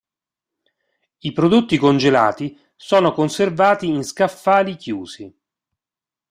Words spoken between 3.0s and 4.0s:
conservati